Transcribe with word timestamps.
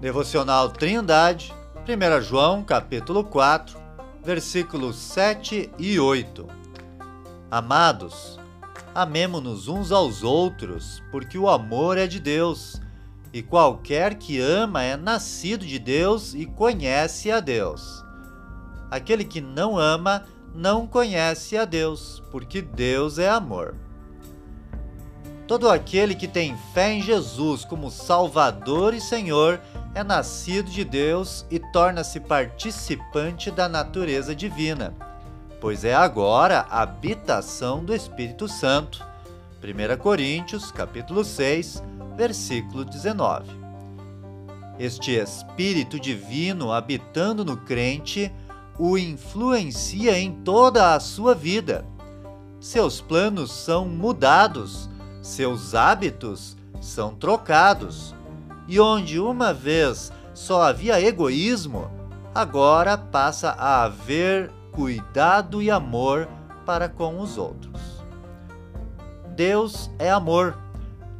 Devocional 0.00 0.68
Trindade, 0.68 1.54
1 1.88 2.20
João, 2.20 2.62
capítulo 2.62 3.24
4, 3.24 3.78
versículos 4.22 4.94
7 4.96 5.70
e 5.78 5.98
8. 5.98 6.46
Amados, 7.50 8.38
amemo-nos 8.94 9.68
uns 9.68 9.90
aos 9.90 10.22
outros, 10.22 11.02
porque 11.10 11.38
o 11.38 11.48
amor 11.48 11.96
é 11.96 12.06
de 12.06 12.20
Deus, 12.20 12.78
e 13.32 13.42
qualquer 13.42 14.16
que 14.16 14.38
ama 14.38 14.82
é 14.82 14.98
nascido 14.98 15.64
de 15.64 15.78
Deus 15.78 16.34
e 16.34 16.44
conhece 16.44 17.30
a 17.30 17.40
Deus. 17.40 18.04
Aquele 18.90 19.24
que 19.24 19.40
não 19.40 19.78
ama 19.78 20.26
não 20.54 20.86
conhece 20.86 21.56
a 21.56 21.64
Deus, 21.64 22.22
porque 22.30 22.60
Deus 22.60 23.18
é 23.18 23.30
amor. 23.30 23.74
Todo 25.46 25.70
aquele 25.70 26.16
que 26.16 26.26
tem 26.26 26.56
fé 26.74 26.92
em 26.92 27.02
Jesus 27.02 27.64
como 27.64 27.88
Salvador 27.88 28.92
e 28.92 29.00
Senhor 29.00 29.60
é 29.94 30.02
nascido 30.02 30.68
de 30.68 30.84
Deus 30.84 31.46
e 31.48 31.60
torna-se 31.60 32.18
participante 32.18 33.50
da 33.50 33.68
natureza 33.68 34.34
divina, 34.34 34.92
pois 35.60 35.84
é 35.84 35.94
agora 35.94 36.66
a 36.68 36.82
habitação 36.82 37.84
do 37.84 37.94
Espírito 37.94 38.48
Santo. 38.48 39.04
1 39.62 39.96
Coríntios, 40.02 40.72
capítulo 40.72 41.24
6, 41.24 41.82
versículo 42.16 42.84
19. 42.84 43.48
Este 44.80 45.12
Espírito 45.12 45.98
divino 45.98 46.72
habitando 46.72 47.44
no 47.44 47.56
crente 47.56 48.32
o 48.78 48.98
influencia 48.98 50.18
em 50.18 50.32
toda 50.42 50.94
a 50.94 51.00
sua 51.00 51.34
vida. 51.34 51.84
Seus 52.60 53.00
planos 53.00 53.52
são 53.52 53.86
mudados, 53.86 54.90
seus 55.26 55.74
hábitos 55.74 56.56
são 56.80 57.12
trocados 57.12 58.14
e 58.68 58.78
onde 58.78 59.18
uma 59.18 59.52
vez 59.52 60.12
só 60.32 60.62
havia 60.62 61.00
egoísmo, 61.00 61.90
agora 62.32 62.96
passa 62.96 63.50
a 63.50 63.82
haver 63.84 64.52
cuidado 64.70 65.60
e 65.60 65.70
amor 65.70 66.28
para 66.64 66.88
com 66.88 67.20
os 67.20 67.36
outros. 67.36 68.04
Deus 69.34 69.90
é 69.98 70.10
amor. 70.10 70.56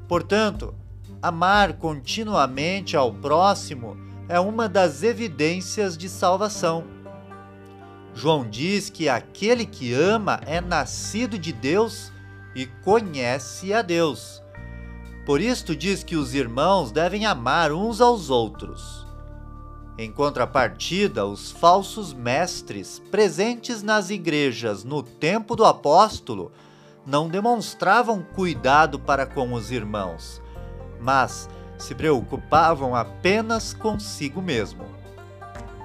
Portanto, 0.06 0.72
amar 1.20 1.74
continuamente 1.74 2.96
ao 2.96 3.12
próximo 3.12 3.96
é 4.28 4.38
uma 4.38 4.68
das 4.68 5.02
evidências 5.02 5.98
de 5.98 6.08
salvação. 6.08 6.84
João 8.14 8.48
diz 8.48 8.88
que 8.88 9.08
aquele 9.08 9.66
que 9.66 9.92
ama 9.92 10.40
é 10.46 10.60
nascido 10.60 11.38
de 11.38 11.52
Deus 11.52 12.12
e 12.56 12.64
conhece 12.82 13.74
a 13.74 13.82
Deus. 13.82 14.42
Por 15.26 15.42
isto 15.42 15.76
diz 15.76 16.02
que 16.02 16.16
os 16.16 16.34
irmãos 16.34 16.90
devem 16.90 17.26
amar 17.26 17.70
uns 17.70 18.00
aos 18.00 18.30
outros. 18.30 19.06
Em 19.98 20.10
contrapartida, 20.10 21.26
os 21.26 21.50
falsos 21.50 22.14
mestres 22.14 22.98
presentes 23.10 23.82
nas 23.82 24.08
igrejas 24.08 24.84
no 24.84 25.02
tempo 25.02 25.54
do 25.54 25.66
apóstolo 25.66 26.50
não 27.04 27.28
demonstravam 27.28 28.22
cuidado 28.22 28.98
para 28.98 29.26
com 29.26 29.52
os 29.52 29.70
irmãos, 29.70 30.40
mas 30.98 31.50
se 31.76 31.94
preocupavam 31.94 32.96
apenas 32.96 33.74
consigo 33.74 34.40
mesmo. 34.40 34.84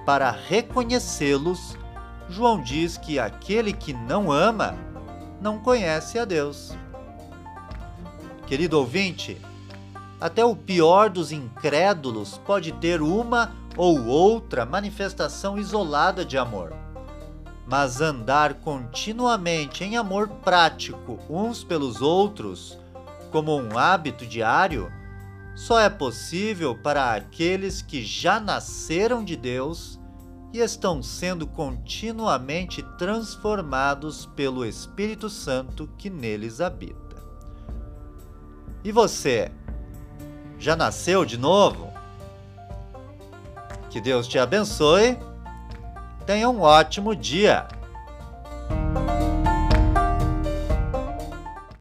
Para 0.06 0.32
reconhecê-los, 0.32 1.78
João 2.30 2.62
diz 2.62 2.98
que 2.98 3.20
aquele 3.20 3.74
que 3.74 3.94
não 3.94 4.32
ama 4.32 4.91
não 5.42 5.58
conhece 5.58 6.20
a 6.20 6.24
Deus. 6.24 6.74
Querido 8.46 8.78
ouvinte, 8.78 9.42
até 10.20 10.46
o 10.46 10.56
pior 10.56 11.10
dos 11.10 11.32
incrédulos 11.32 12.38
pode 12.46 12.72
ter 12.74 13.02
uma 13.02 13.52
ou 13.76 14.06
outra 14.06 14.66
manifestação 14.66 15.58
isolada 15.58 16.24
de 16.24 16.38
amor. 16.38 16.74
Mas 17.66 18.02
andar 18.02 18.56
continuamente 18.56 19.84
em 19.84 19.98
amor 19.98 20.28
prático 20.28 21.18
uns 21.30 21.64
pelos 21.64 22.02
outros, 22.02 22.78
como 23.32 23.58
um 23.58 23.78
hábito 23.78 24.26
diário, 24.26 24.92
só 25.56 25.80
é 25.80 25.90
possível 25.90 26.76
para 26.76 27.14
aqueles 27.14 27.82
que 27.82 28.04
já 28.04 28.40
nasceram 28.40 29.24
de 29.24 29.36
Deus 29.36 30.01
e 30.54 30.60
estão 30.60 31.02
sendo 31.02 31.48
continuamente 31.48 32.84
transformados 32.98 34.26
pelo 34.36 34.66
Espírito 34.66 35.30
Santo 35.30 35.90
que 35.98 36.10
neles 36.10 36.60
habita. 36.60 37.16
E 38.84 38.92
você? 38.92 39.52
Já 40.58 40.76
nasceu 40.76 41.24
de 41.24 41.38
novo? 41.38 41.92
Que 43.90 44.02
Deus 44.02 44.28
te 44.28 44.38
abençoe. 44.40 45.18
Tenha 46.26 46.50
um 46.50 46.62
ótimo 46.62 47.16
dia. 47.16 47.68